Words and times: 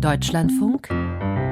Deutschlandfunk 0.00 0.90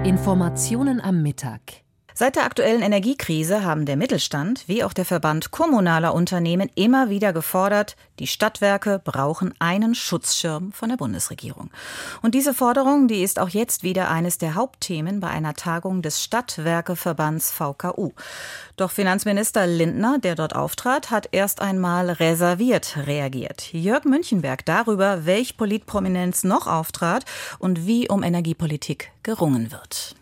Informationen 0.05 1.01
am 1.01 1.21
Mittag. 1.23 1.86
Seit 2.19 2.37
der 2.37 2.45
aktuellen 2.45 2.81
Energiekrise 2.81 3.63
haben 3.63 3.85
der 3.85 3.99
Mittelstand 3.99 4.65
wie 4.67 4.83
auch 4.83 4.95
der 4.95 5.05
Verband 5.05 5.51
kommunaler 5.51 6.15
Unternehmen 6.15 6.71
immer 6.75 7.11
wieder 7.11 7.35
gefordert, 7.35 7.95
die 8.21 8.27
Stadtwerke 8.27 9.03
brauchen 9.05 9.53
einen 9.59 9.95
Schutzschirm 9.95 10.73
von 10.73 10.89
der 10.89 10.97
Bundesregierung. 10.97 11.69
Und 12.23 12.35
diese 12.35 12.55
Forderung, 12.55 13.07
die 13.07 13.23
ist 13.23 13.39
auch 13.39 13.51
jetzt 13.51 13.83
wieder 13.83 14.11
eines 14.11 14.39
der 14.39 14.55
Hauptthemen 14.55 15.21
bei 15.21 15.29
einer 15.29 15.53
Tagung 15.53 16.01
des 16.01 16.25
Stadtwerkeverbands 16.25 17.51
VKU. 17.51 18.13
Doch 18.79 18.93
Finanzminister 18.93 19.67
Lindner, 19.67 20.19
der 20.19 20.37
dort 20.37 20.57
auftrat, 20.57 21.11
hat 21.11 21.29
erst 21.33 21.61
einmal 21.61 22.09
reserviert 22.09 22.97
reagiert. 22.97 23.75
Jörg 23.75 24.05
Münchenberg 24.05 24.65
darüber, 24.65 25.27
welche 25.27 25.53
Politprominenz 25.53 26.45
noch 26.45 26.67
auftrat 26.67 27.27
und 27.59 27.87
wie 27.87 28.09
um 28.09 28.23
Energiepolitik 28.23 29.13
gerungen 29.23 29.71
wird. 29.71 30.17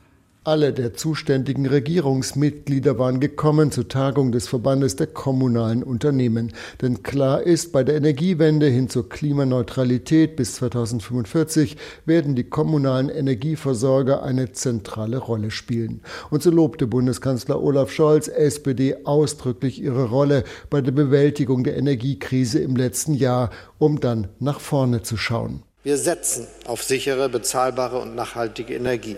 Alle 0.47 0.75
der 0.75 0.93
zuständigen 0.93 1.65
Regierungsmitglieder 1.65 2.99
waren 2.99 3.19
gekommen 3.19 3.73
zur 3.73 3.89
Tagung 3.89 4.31
des 4.31 4.47
Verbandes 4.47 4.95
der 4.95 5.07
kommunalen 5.07 5.83
Unternehmen. 5.83 6.53
Denn 6.83 7.03
klar 7.03 7.43
ist, 7.43 7.73
bei 7.73 7.83
der 7.83 7.95
Energiewende 7.95 8.67
hin 8.67 8.91
zur 8.91 9.09
Klimaneutralität 9.09 10.37
bis 10.37 10.57
2045 10.57 11.79
werden 12.05 12.35
die 12.35 12.45
kommunalen 12.45 13.09
Energieversorger 13.09 14.23
eine 14.23 14.53
zentrale 14.53 15.17
Rolle 15.17 15.51
spielen. 15.51 16.03
Und 16.29 16.43
so 16.43 16.51
lobte 16.51 16.87
Bundeskanzler 16.87 17.63
Olaf 17.63 17.91
Scholz, 17.91 18.29
SPD, 18.29 18.97
ausdrücklich 19.05 19.81
ihre 19.81 20.11
Rolle 20.11 20.45
bei 20.69 20.83
der 20.83 20.93
Bewältigung 20.93 21.65
der 21.65 21.79
Energiekrise 21.79 22.59
im 22.59 22.77
letzten 22.77 23.15
Jahr, 23.15 23.49
um 23.79 23.99
dann 23.99 24.29
nach 24.41 24.61
vorne 24.61 25.01
zu 25.01 25.17
schauen. 25.17 25.63
Wir 25.85 25.97
setzen 25.97 26.47
auf 26.67 26.83
sichere, 26.83 27.31
bezahlbare 27.31 27.99
und 27.99 28.15
nachhaltige 28.15 28.75
Energie. 28.75 29.17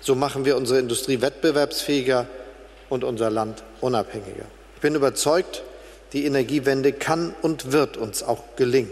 So 0.00 0.14
machen 0.14 0.44
wir 0.44 0.56
unsere 0.56 0.78
Industrie 0.78 1.20
wettbewerbsfähiger 1.20 2.26
und 2.88 3.04
unser 3.04 3.30
Land 3.30 3.62
unabhängiger. 3.80 4.44
Ich 4.76 4.80
bin 4.80 4.94
überzeugt, 4.94 5.62
die 6.12 6.24
Energiewende 6.24 6.92
kann 6.92 7.34
und 7.42 7.72
wird 7.72 7.96
uns 7.96 8.22
auch 8.22 8.42
gelingen. 8.56 8.90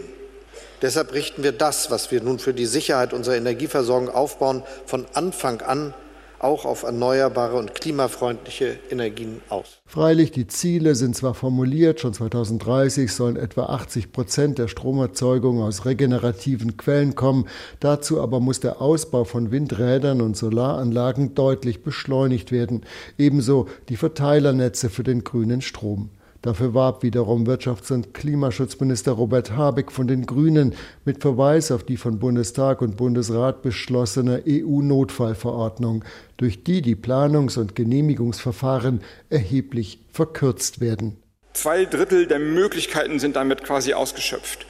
Deshalb 0.81 1.13
richten 1.13 1.43
wir 1.43 1.51
das, 1.51 1.91
was 1.91 2.11
wir 2.11 2.21
nun 2.21 2.39
für 2.39 2.53
die 2.53 2.65
Sicherheit 2.65 3.11
unserer 3.11 3.35
Energieversorgung 3.35 4.09
aufbauen, 4.09 4.63
von 4.85 5.05
Anfang 5.13 5.61
an 5.61 5.93
auch 6.39 6.65
auf 6.65 6.83
erneuerbare 6.83 7.57
und 7.57 7.75
klimafreundliche 7.75 8.79
Energien 8.89 9.41
aus. 9.49 9.81
Freilich, 9.85 10.31
die 10.31 10.47
Ziele 10.47 10.95
sind 10.95 11.15
zwar 11.15 11.33
formuliert, 11.33 11.99
schon 11.99 12.13
2030 12.13 13.13
sollen 13.13 13.35
etwa 13.35 13.65
80 13.65 14.11
Prozent 14.11 14.57
der 14.57 14.67
Stromerzeugung 14.67 15.61
aus 15.61 15.85
regenerativen 15.85 16.77
Quellen 16.77 17.15
kommen. 17.15 17.47
Dazu 17.79 18.21
aber 18.21 18.39
muss 18.39 18.59
der 18.59 18.81
Ausbau 18.81 19.23
von 19.23 19.51
Windrädern 19.51 20.21
und 20.21 20.37
Solaranlagen 20.37 21.35
deutlich 21.35 21.83
beschleunigt 21.83 22.51
werden, 22.51 22.85
ebenso 23.17 23.67
die 23.89 23.97
Verteilernetze 23.97 24.89
für 24.89 25.03
den 25.03 25.23
grünen 25.23 25.61
Strom. 25.61 26.09
Dafür 26.41 26.73
warb 26.73 27.03
wiederum 27.03 27.45
Wirtschafts- 27.45 27.91
und 27.91 28.13
Klimaschutzminister 28.13 29.11
Robert 29.11 29.51
Habeck 29.51 29.91
von 29.91 30.07
den 30.07 30.25
Grünen 30.25 30.73
mit 31.03 31.21
Verweis 31.21 31.69
auf 31.69 31.83
die 31.83 31.97
von 31.97 32.17
Bundestag 32.17 32.81
und 32.81 32.95
Bundesrat 32.95 33.61
beschlossene 33.61 34.43
EU-Notfallverordnung, 34.47 36.05
durch 36.37 36.63
die 36.63 36.81
die 36.81 36.95
Planungs- 36.95 37.59
und 37.59 37.75
Genehmigungsverfahren 37.75 39.01
erheblich 39.29 39.99
verkürzt 40.13 40.79
werden. 40.79 41.17
Zwei 41.51 41.83
Drittel 41.83 42.25
der 42.25 42.39
Möglichkeiten 42.39 43.19
sind 43.19 43.35
damit 43.35 43.65
quasi 43.65 43.93
ausgeschöpft. 43.93 44.65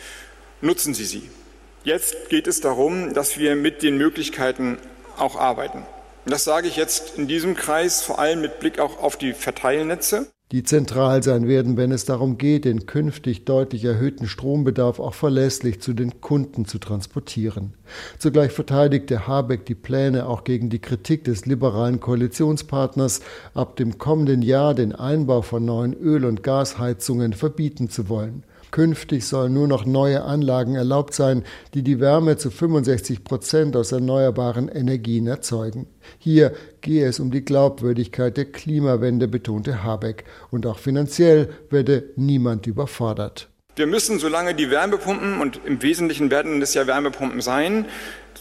Nutzen 0.62 0.96
Sie 0.96 1.06
sie. 1.06 1.30
Jetzt 1.84 2.30
geht 2.30 2.48
es 2.48 2.62
darum, 2.62 3.14
dass 3.14 3.38
wir 3.38 3.56
mit 3.56 3.84
den 3.84 3.98
Möglichkeiten 3.98 4.80
auch 5.18 5.36
arbeiten. 5.36 5.84
Das 6.26 6.44
sage 6.44 6.68
ich 6.68 6.78
jetzt 6.78 7.18
in 7.18 7.28
diesem 7.28 7.56
Kreis 7.56 8.02
vor 8.02 8.18
allem 8.18 8.42
mit 8.42 8.60
Blick 8.60 8.80
auch 8.80 9.02
auf 9.02 9.18
die 9.18 9.34
Verteilnetze 9.34 10.32
die 10.52 10.64
zentral 10.64 11.22
sein 11.22 11.48
werden, 11.48 11.78
wenn 11.78 11.92
es 11.92 12.06
darum 12.06 12.40
geht, 12.40 12.66
den 12.66 12.88
künftig 12.88 13.46
deutlich 13.46 13.86
erhöhten 13.86 14.28
Strombedarf 14.28 15.00
auch 15.00 15.14
verlässlich 15.14 15.80
zu 15.80 15.94
den 15.94 16.22
Kunden 16.22 16.66
zu 16.66 16.80
transportieren. 16.80 17.74
Zugleich 18.18 18.52
verteidigte 18.52 19.28
Habeck 19.28 19.66
die 19.68 19.76
Pläne 19.76 20.26
auch 20.26 20.44
gegen 20.44 20.72
die 20.72 20.80
Kritik 20.80 21.24
des 21.24 21.46
liberalen 21.46 22.00
Koalitionspartners, 22.00 23.22
ab 23.54 23.76
dem 23.76 24.00
kommenden 24.00 24.42
Jahr 24.42 24.74
den 24.74 24.94
Einbau 24.94 25.44
von 25.44 25.66
neuen 25.66 25.94
Öl- 25.94 26.26
und 26.26 26.42
Gasheizungen 26.42 27.34
verbieten 27.34 27.90
zu 27.90 28.10
wollen. 28.10 28.44
Künftig 28.72 29.26
sollen 29.26 29.54
nur 29.54 29.68
noch 29.68 29.86
neue 29.86 30.24
Anlagen 30.24 30.76
erlaubt 30.76 31.14
sein, 31.14 31.44
die 31.74 31.84
die 31.84 32.00
Wärme 32.00 32.38
zu 32.38 32.52
65 32.52 33.24
Prozent 33.24 33.76
aus 33.76 33.92
erneuerbaren 33.92 34.70
Energien 34.70 35.28
erzeugen. 35.28 35.88
Hier 36.18 36.54
gehe 36.82 37.08
es 37.08 37.20
um 37.20 37.32
die 37.32 37.44
Glaubwürdigkeit 37.44 38.38
der 38.38 38.46
Klimawende, 38.46 39.28
betonte 39.28 39.84
Habeck. 39.84 40.24
Und 40.52 40.66
auch 40.66 40.78
finanziell 40.78 41.50
werde 41.70 42.04
niemand 42.16 42.68
überfordert. 42.68 43.50
Wir 43.76 43.88
müssen, 43.88 44.20
solange 44.20 44.56
die 44.56 44.70
Wärmepumpen, 44.70 45.40
und 45.40 45.62
im 45.66 45.82
Wesentlichen 45.82 46.30
werden 46.30 46.62
es 46.62 46.74
ja 46.74 46.86
Wärmepumpen 46.86 47.42
sein, 47.42 47.86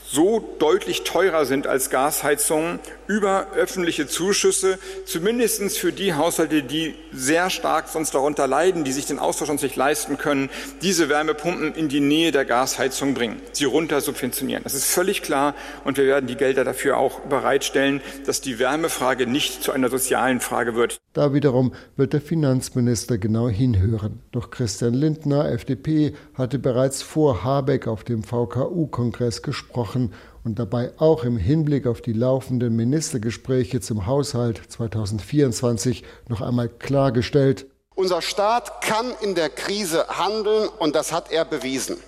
so 0.05 0.57
deutlich 0.59 1.05
teurer 1.05 1.45
sind 1.45 1.67
als 1.67 1.91
Gasheizungen, 1.91 2.81
über 3.09 3.49
öffentliche 3.57 4.07
Zuschüsse, 4.07 4.79
zumindest 5.07 5.79
für 5.79 5.93
die 5.93 6.15
Haushalte, 6.15 6.63
die 6.63 6.95
sehr 7.13 7.51
stark 7.51 7.89
sonst 7.89 8.15
darunter 8.15 8.47
leiden, 8.47 8.85
die 8.85 8.93
sich 8.93 9.07
den 9.07 9.19
Austausch 9.19 9.49
sonst 9.49 9.63
nicht 9.63 9.77
leisten 9.77 10.19
können, 10.19 10.51
diese 10.83 11.09
Wärmepumpen 11.09 11.75
in 11.75 11.89
die 11.89 12.01
Nähe 12.01 12.31
der 12.31 12.45
Gasheizung 12.45 13.15
bringen, 13.15 13.41
sie 13.53 13.65
runter 13.65 14.01
subventionieren. 14.01 14.63
Das 14.63 14.75
ist 14.75 14.85
völlig 14.85 15.23
klar 15.23 15.55
und 15.85 15.97
wir 15.97 16.07
werden 16.07 16.27
die 16.27 16.37
Gelder 16.37 16.65
dafür 16.65 16.99
auch 16.99 17.21
bereitstellen, 17.21 18.03
dass 18.27 18.43
die 18.43 18.59
Wärmefrage 18.59 19.27
nicht 19.27 19.63
zu 19.63 19.73
einer 19.73 19.89
sozialen 19.89 20.41
Frage 20.41 20.75
wird. 20.75 20.99
Da 21.15 21.33
wiederum 21.33 21.73
wird 21.97 22.13
der 22.13 22.21
Finanzminister 22.21 23.17
genau 23.17 23.49
hinhören. 23.49 24.21
Doch 24.33 24.51
Christian 24.51 24.93
Lindner, 24.93 25.51
FDP, 25.51 26.15
hatte 26.35 26.59
bereits 26.59 27.03
vor 27.03 27.43
Habeck 27.43 27.89
auf 27.89 28.05
dem 28.05 28.23
VKU-Kongress 28.23 29.43
gesprochen 29.43 30.13
und 30.49 30.59
dabei 30.59 30.93
auch 30.97 31.25
im 31.25 31.37
Hinblick 31.37 31.87
auf 31.87 32.01
die 32.01 32.15
laufenden 32.15 32.75
Ministergespräche 32.75 33.83
zum 33.83 34.07
Haushalt 34.07 34.63
2024 34.69 36.05
noch 36.29 36.41
einmal 36.41 36.71
klargestellt. 36.71 37.67
Unser 37.95 38.23
Staat 38.23 38.81
kann 38.81 39.13
in 39.21 39.35
der 39.35 39.51
Krise 39.51 40.07
handeln 40.09 40.71
und 40.79 40.95
das 40.95 41.13
hat 41.13 41.31
er 41.31 41.45
bewiesen. 41.45 41.99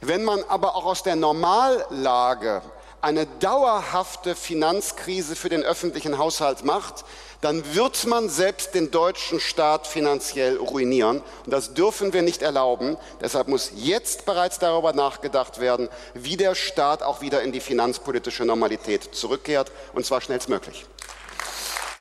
Wenn 0.00 0.24
man 0.24 0.42
aber 0.48 0.74
auch 0.74 0.86
aus 0.86 1.02
der 1.02 1.16
Normallage 1.16 2.62
eine 3.06 3.26
dauerhafte 3.38 4.34
Finanzkrise 4.34 5.36
für 5.36 5.48
den 5.48 5.62
öffentlichen 5.62 6.18
Haushalt 6.18 6.64
macht, 6.64 7.04
dann 7.40 7.62
wird 7.76 8.04
man 8.04 8.28
selbst 8.28 8.74
den 8.74 8.90
deutschen 8.90 9.38
Staat 9.38 9.86
finanziell 9.86 10.56
ruinieren. 10.56 11.22
Und 11.44 11.52
das 11.52 11.72
dürfen 11.72 12.12
wir 12.12 12.22
nicht 12.22 12.42
erlauben. 12.42 12.96
Deshalb 13.20 13.46
muss 13.46 13.70
jetzt 13.76 14.26
bereits 14.26 14.58
darüber 14.58 14.92
nachgedacht 14.92 15.60
werden, 15.60 15.88
wie 16.14 16.36
der 16.36 16.56
Staat 16.56 17.04
auch 17.04 17.20
wieder 17.20 17.42
in 17.42 17.52
die 17.52 17.60
finanzpolitische 17.60 18.44
Normalität 18.44 19.14
zurückkehrt, 19.14 19.70
und 19.94 20.04
zwar 20.04 20.20
schnellstmöglich 20.20 20.84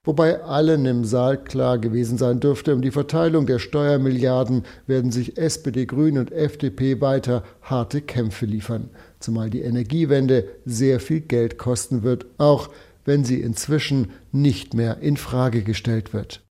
wobei 0.05 0.41
allen 0.43 0.85
im 0.85 1.03
Saal 1.03 1.43
klar 1.43 1.79
gewesen 1.79 2.17
sein 2.17 2.39
dürfte, 2.39 2.73
um 2.73 2.81
die 2.81 2.91
Verteilung 2.91 3.45
der 3.47 3.59
Steuermilliarden 3.59 4.63
werden 4.87 5.11
sich 5.11 5.37
SPD, 5.37 5.85
Grüne 5.85 6.21
und 6.21 6.31
FDP 6.31 7.01
weiter 7.01 7.43
harte 7.61 8.01
Kämpfe 8.01 8.45
liefern, 8.45 8.89
zumal 9.19 9.49
die 9.49 9.61
Energiewende 9.61 10.47
sehr 10.65 10.99
viel 10.99 11.21
Geld 11.21 11.57
kosten 11.57 12.03
wird, 12.03 12.25
auch 12.37 12.69
wenn 13.05 13.23
sie 13.23 13.41
inzwischen 13.41 14.11
nicht 14.31 14.73
mehr 14.73 14.99
in 14.99 15.17
Frage 15.17 15.63
gestellt 15.63 16.13
wird. 16.13 16.44